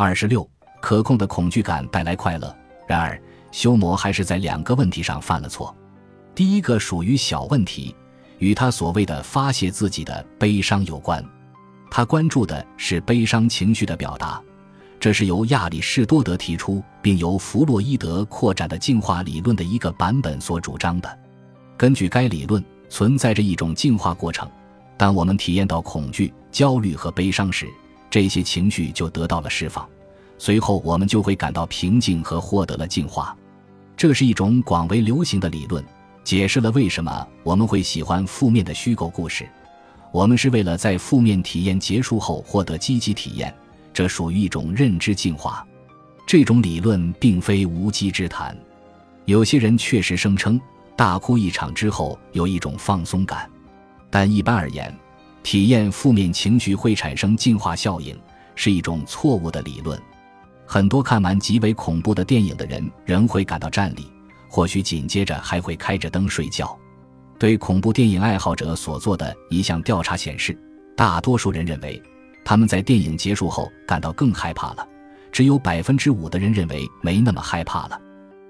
[0.00, 0.48] 二十六，
[0.80, 2.56] 可控的恐惧感带来快乐。
[2.86, 5.76] 然而，修魔还是在两个问题上犯了错。
[6.36, 7.92] 第一个属于小问题，
[8.38, 11.20] 与他所谓的发泄自己的悲伤有关。
[11.90, 14.40] 他关注的是悲伤情绪的表达，
[15.00, 21.18] 这是由亚里士多德提出并由弗洛伊德扩展的进化理论的一个版本所主张的。
[21.76, 24.48] 根据该理论，存在着一种进化过程。
[24.96, 27.66] 当我们体验到恐惧、焦虑和悲伤时，
[28.10, 29.88] 这些情绪就得到了释放，
[30.38, 33.36] 随后我们就会感到平静和获得了净化。
[33.96, 35.84] 这是一种广为流行的理论，
[36.24, 39.48] 解释了为什么我们会喜欢负面的虚构故事。
[40.10, 43.54] 我们是为了在负面体验结束后获得积极体验，
[43.92, 45.66] 这属于一种认知进化。
[46.26, 48.56] 这种理论并非无稽之谈。
[49.26, 50.58] 有些人确实声称
[50.96, 53.50] 大哭一场之后有一种放松感，
[54.08, 54.94] 但一般而言。
[55.50, 58.14] 体验负面情绪会产生进化效应，
[58.54, 59.98] 是一种错误的理论。
[60.66, 64.12] 很多看完极为恐怖的电影的人仍会感到战栗，
[64.46, 66.78] 或许紧接着还会开着灯睡觉。
[67.38, 70.54] 对恐怖电影爱好者所做的一项调查显示，
[70.94, 71.98] 大多数人认为
[72.44, 74.86] 他们在电影结束后感到更害怕了，
[75.32, 77.98] 只有百分之五的人认为没那么害怕了。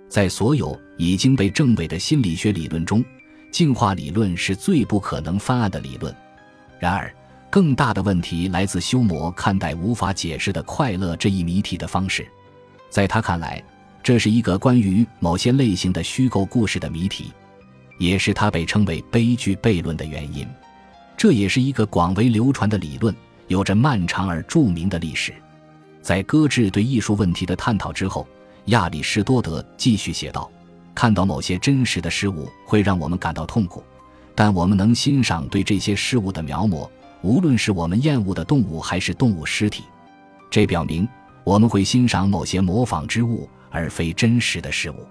[0.08, 3.04] 在所有已经被证伪的心理学理论中，
[3.52, 6.12] 进化理论是最不可能翻案的理论。
[6.78, 7.12] 然而，
[7.50, 12.26] 更大的问题来自修魔看待无法解释的快乐这一谜题的方式。
[12.90, 13.62] 在他看来，
[14.02, 17.32] 这是一个关于某些类型的虚构故事的谜题，
[17.98, 20.46] 也是他被称为“悲剧悖论”的原因。
[21.16, 23.14] 这也是一个广为流传的理论，
[23.48, 25.34] 有着漫长而著名的历史。
[26.00, 28.26] 在搁置对艺术问题的探讨之后，
[28.66, 30.48] 亚里士多德继续写道
[30.94, 33.82] ：“看到某些真实的事物会让我们感到痛苦。”
[34.39, 36.89] 但我们能欣赏对这些事物的描摹，
[37.22, 39.83] 无论是我们厌恶的动物还是动物尸体。
[40.48, 41.08] 这表明
[41.42, 45.05] 我们会欣赏某些模仿之物，而非真实的事物。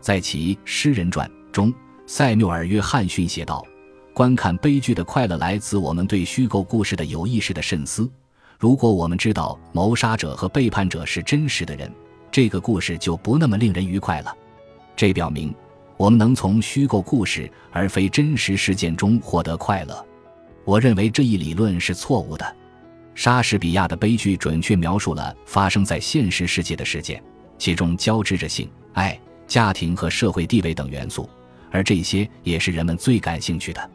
[0.00, 1.74] 在其《诗人传》中，
[2.06, 3.66] 塞缪尔·约翰逊写道
[4.14, 8.08] ：“观看悲剧的快乐来自我们对虚构故事的有意识的慎思。
[8.56, 11.92] 如果我们知道谋杀者和背叛者是真实的人，
[12.30, 14.32] 这个故事就不那么令人愉快了。”
[14.94, 15.52] 这表明。
[16.00, 20.06] 我们能从虚构故事而非真实事件中获得快乐。
[20.64, 22.56] 我认为这一理论是错误的。
[23.14, 27.22] 莎士比亚的悲剧准确描述了发生在现实世界的事件，
[27.58, 31.28] 其中交织着性、爱、家庭和社会地位等元素，
[31.70, 33.90] 而这些也是人们最感兴趣的。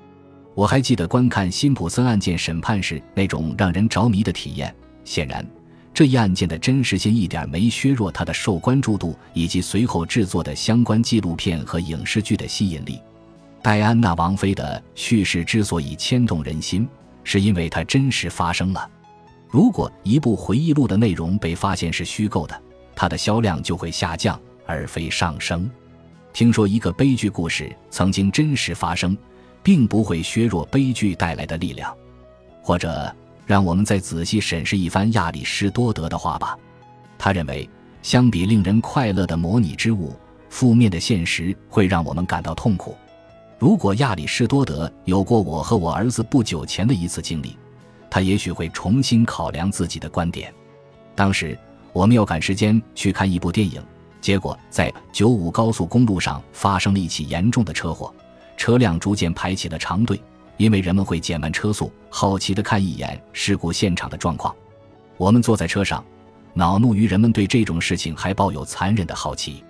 [0.53, 4.71] 我还记得观看辛普森案件审判时那种让人着迷的体验。
[5.03, 5.43] 显然。
[5.95, 12.99] 这一案件的真实性一点没削弱它的受关注度，以及随后制作的相关纪录片和影视剧的吸引力。
[13.61, 16.85] 戴安娜王妃的叙事之所以牵动人心，
[17.23, 18.89] 是因为它真实发生了。
[19.47, 22.61] 如果一部回忆录的内容被发现是虚构的，
[22.93, 25.71] 它的销量就会下降而非上升。
[26.33, 29.17] 听说一个悲剧故事曾经真实发生，
[29.63, 31.95] 并不会削弱悲剧带来的力量，
[32.61, 33.15] 或者。
[33.45, 36.57] 让我们再仔细审视一番亚里士多德的话吧。
[37.17, 37.69] 他认为，
[38.01, 40.15] 相比令人快乐的模拟之物，
[40.49, 42.95] 负面的现实会让我们感到痛苦。
[43.57, 47.57] 如果亚里士多德有过我和我儿子不久前的一次经历，
[48.09, 50.53] 他也许会重新考量自己的观点。
[51.15, 51.57] 当时
[51.93, 53.81] 我们要赶时间去看一部电影，
[54.19, 58.13] 结果在九五高速公路上发生了一起严重的车祸，
[58.57, 60.21] 车辆逐渐排起了长队。
[60.57, 64.55] 因为人们会减慢车速，好奇地看一眼事故现场的状况。
[65.17, 66.03] 我们坐在车上，
[66.53, 69.63] 恼怒于人们对这种事情还抱有残忍的好奇。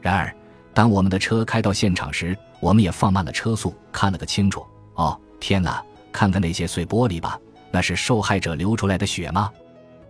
[0.00, 0.34] 然而，
[0.72, 4.64] 当我们的车开到现场时，我们也放慢了车速，看了个清楚。
[4.94, 5.82] 哦，天哪！
[6.12, 7.36] 看看那些碎玻璃吧，
[7.72, 9.50] 那是受害者流出来的血吗？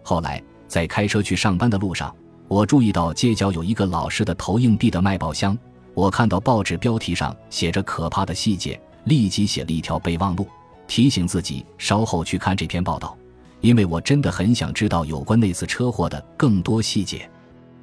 [0.03, 2.15] 后来，在开车去上班的路上，
[2.47, 5.57] 我注意到街角有一个老式的投硬币的卖报箱。
[5.95, 8.79] 我看到报纸标题上写着可怕的细节。
[9.05, 10.47] 立即写了一条备忘录，
[10.87, 13.17] 提醒自己稍后去看这篇报道，
[13.61, 17.29] 因为我真的很想知道有关那次车祸的更多细节。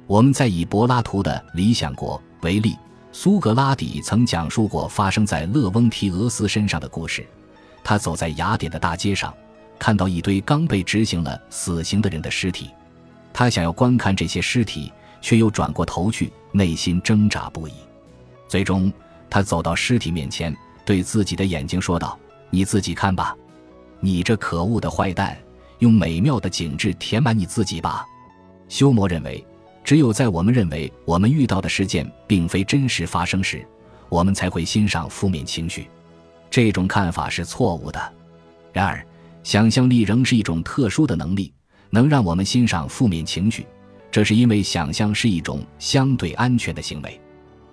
[0.06, 2.76] 我们在以柏拉图的《理想国》为例，
[3.12, 7.26] 苏格拉底曾讲述过发生在勒翁提俄斯身上的故事。
[7.84, 9.32] 他走在雅典的大街上，
[9.78, 12.70] 看到一堆刚被执行了死刑的人的尸体，
[13.32, 17.72] 他想要观看这些尸体，却又转过头去，内心挣扎不已。
[18.48, 18.92] 最终，
[19.30, 20.54] 他走到尸体面前。
[20.84, 22.18] 对自己的眼睛说道
[22.50, 23.36] ：“你自己看吧，
[24.00, 25.36] 你这可恶的坏蛋，
[25.78, 28.06] 用美妙的景致填满你自己吧。”
[28.68, 29.44] 修魔认为，
[29.84, 33.66] 只有在我们认为我们遇到的事件并非真实发生时，
[34.08, 35.88] 我们才会欣赏负面情绪。
[36.50, 38.12] 这种看法是错误的。
[38.72, 39.04] 然而，
[39.42, 41.52] 想象力仍是一种特殊的能力，
[41.90, 43.66] 能让我们欣赏负面情绪，
[44.10, 47.20] 这是因为想象是一种相对安全的行为。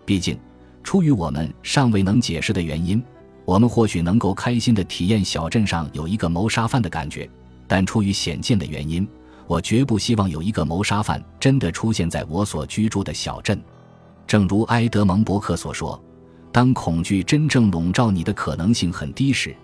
[0.06, 0.38] 毕竟，
[0.84, 3.04] 出于我们尚未能解释的原因，
[3.46, 7.30] 我们或许能够开心地体验小镇上有一个谋杀犯的感觉，
[7.68, 9.08] 但出于显见的原因，
[9.48, 13.62] 我绝不希望有一个谋杀犯真的出现在我所居住的小镇。
[14.26, 16.02] 正如埃德蒙·伯克所说。
[16.52, 19.56] 当恐惧真正笼罩你的可能性很低时，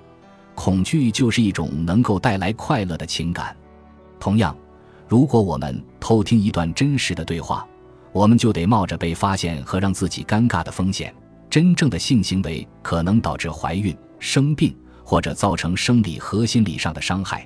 [0.54, 3.58] 恐惧就是一种能够带来快乐的情感。
[4.20, 4.56] 同样，
[5.08, 7.68] 如果我们偷听一段真实的对话，
[8.16, 11.14] 我们就得冒着被发现和让自己尴尬的风险。
[11.50, 14.74] 真正的性行为可能导致怀孕、生病
[15.04, 17.46] 或者造成生理和心理上的伤害。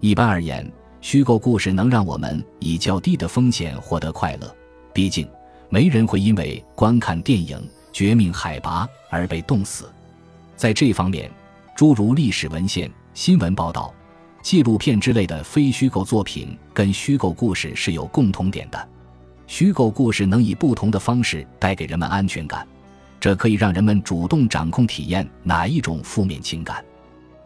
[0.00, 0.66] 一般而言，
[1.02, 4.56] 虚构故事能让我们以较低的风险获得快乐。
[4.94, 5.28] 毕竟，
[5.68, 7.62] 没人会因为观看电影。
[7.90, 9.90] 绝命海拔而被冻死，
[10.54, 11.28] 在这方面，
[11.74, 13.92] 诸如历史文献、新闻报道、
[14.40, 18.88] 纪录片之类的非虚构作品跟虚构故事是有共同点的。
[19.48, 22.68] 虚构故事能以不同的方式带给人们安全感，
[23.18, 26.84] 这可以让人们主动掌控体验哪一种负面情感。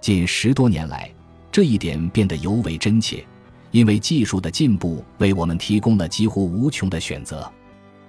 [0.00, 1.08] 近十多年来，
[1.52, 3.24] 这一点变得尤为真切，
[3.70, 7.50] 因为技术的进步为我们提供了几乎无穷的选择。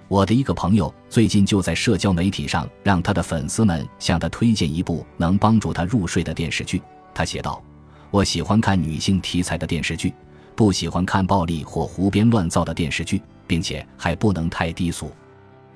[0.08, 6.82] 我的一个朋友最近就在社交媒体上让他的粉丝们向他推荐一部能帮助他入睡的电视剧。
[7.14, 7.62] 他写道
[8.10, 10.12] ：“我喜欢看女性题材的电视剧，
[10.54, 15.10] 不喜欢看暴力或胡编乱造的电视剧，并且还不能太低俗。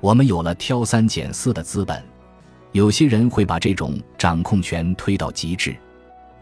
[0.01, 2.03] 我们有了挑三拣四的资本。
[2.73, 5.77] 有些人会把这种掌控权推到极致。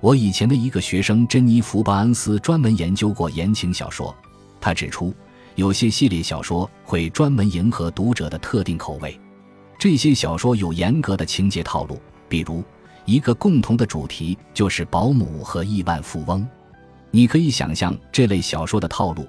[0.01, 4.15] 我以前的一个学生珍妮弗·巴恩斯专门研究过言情小说，
[4.61, 5.15] 他指出。”
[5.57, 9.19] 有些系列小说会专门迎合读者的特定口味，
[9.79, 11.99] 这些小说有严格的情节套路，
[12.29, 12.63] 比如
[13.07, 16.47] 一个共同的主题就是保姆和亿万富翁。
[17.11, 19.27] 你可以想象这类小说的套路：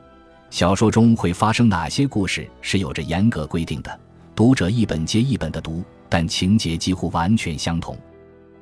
[0.49, 3.99] 小说中会发生哪些故事是有着严格规定的，
[4.35, 7.97] 读者一本接一本的读，但情节几乎完全相同。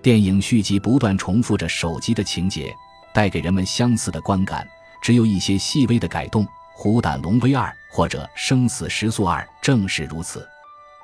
[0.01, 2.71] 电影续集不断重复着手机的情节，
[3.13, 4.67] 带给人们相似的观感，
[5.01, 6.45] 只有一些细微的改动。
[6.77, 10.45] 《虎胆龙威二》或者《生死时速二》正是如此。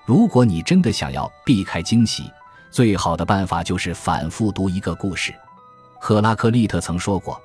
[0.05, 2.29] 如果你真的想要避开惊喜，
[2.69, 5.33] 最好的办法就是反复读一个故事。
[5.97, 7.41] 赫拉克利特曾说过：“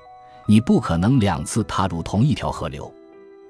[0.47, 2.91] 你不可能两次踏入同一条河流。”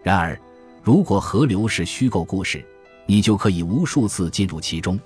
[0.04, 0.38] 然而，
[0.84, 2.66] 如果河流是虚构故事，
[3.06, 5.00] 你就可以无数次进入其中。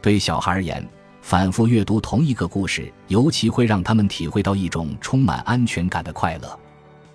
[0.00, 0.86] 对小孩而言，
[1.20, 6.58] 反复阅读同一个故事，尤其会让他们体会到一种充满安全感的快乐。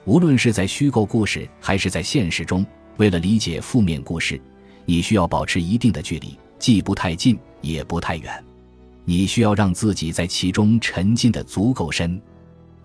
[0.06, 2.66] 无论是在虚构故事还是在现实中，
[2.98, 4.42] 为了理解负面故事，
[4.86, 8.44] 你需要保持一定的距离，既不太近也不太远。
[9.06, 12.22] 你需要让自己在其中沉浸的足够深，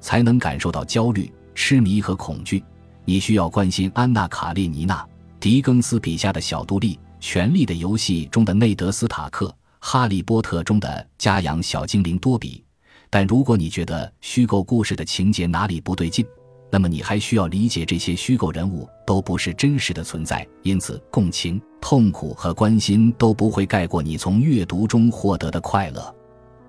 [0.00, 2.62] 才能感受到焦虑、痴迷和恐惧。
[3.04, 5.02] 你需要关心安娜·卡列尼娜·
[5.38, 9.46] 狄更斯笔下的小杜丽，《权力的游戏》中的内德·斯塔克，
[9.78, 12.64] 《哈利波特》中的家养小精灵多比。
[13.08, 16.26] 但如果你觉得虚构故事的情节哪里不对劲，
[16.68, 26.12] 那么你还需要理解，这些虚构人物都不是真实的存在，因此共情、痛苦和关心都不会盖过你从阅读中获得的快乐。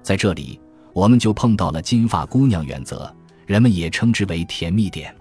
[0.03, 0.62] 在这里，
[0.94, 3.12] 我们就碰到了金发姑娘原则，
[3.48, 5.16] 人们也称之为甜蜜点。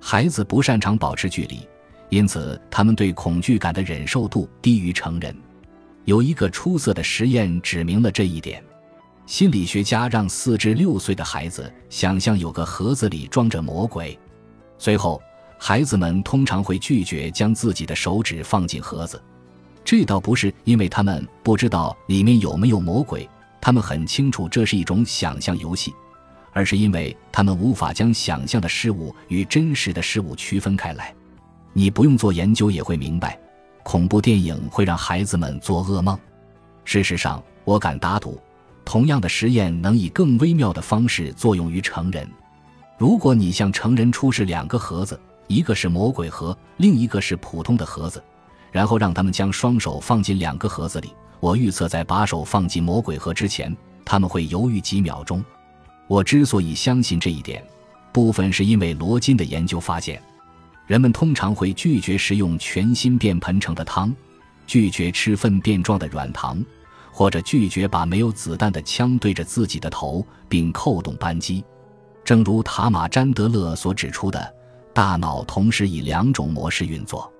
[0.00, 1.66] 孩子不擅长保持距离，
[2.08, 5.34] 因此他们对恐惧感的忍受度低于成人。
[6.04, 8.62] 有一个出色的实验指明了这一点。
[9.26, 14.18] 心理学家让四至六岁的孩子想象有个盒子里装着魔鬼，
[14.76, 15.22] 随后
[15.56, 19.22] 孩子们通常会拒绝将自己的手指放进盒子。
[19.84, 23.28] 这倒不是因为他们不知道里面有没有魔鬼，
[23.60, 25.94] 他们很清楚这是一种想象游戏，
[26.52, 31.14] 而是因为他们无法将想象的事物与真实的事物区分开来。
[31.72, 33.38] 你不用做研究也会明白，
[33.82, 36.18] 恐怖电影会让孩子们做噩梦。
[36.84, 38.40] 事实上，我敢打赌。
[38.84, 42.28] 同样的实验能以更微妙的方式作用于成人。
[42.98, 48.20] 如果你向成人出示两个盒子，一个是魔鬼盒，另一个是普通的盒子，
[48.72, 55.44] 然后让他们将双手放进两个盒子里，我预测在把手放进魔鬼盒之前，他们会犹豫几秒钟。
[56.10, 57.64] 我之所以相信这一点，
[58.12, 60.20] 部分是因为罗金的研究发现，
[60.88, 64.12] 人们通常会拒绝食用全新变盆盛的汤，
[64.66, 66.60] 拒绝吃粪便状的软糖。
[67.12, 71.62] 或者拒绝把没有子弹的枪对着自己的头并扣动扳机，
[72.24, 74.54] 正如塔马詹德勒所指出的，
[74.92, 77.30] 大脑同时以两种模式运作。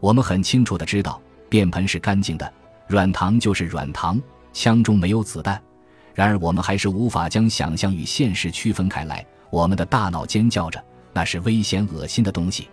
[0.00, 2.52] 我们很清楚的知道，便盆是干净的，
[2.88, 4.20] 软糖就是软糖，
[4.52, 5.60] 枪中没有子弹。
[6.18, 12.68] 然而我们还是无法将想象与现实区分开来我们的大脑尖叫着那是危险恶心的东西。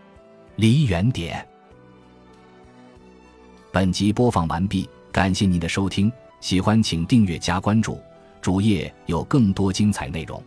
[0.56, 1.48] 离远点。
[3.72, 8.02] 本集播放完毕感谢您的收听喜欢请订阅加关注
[8.42, 10.44] 主页有更多精彩内容。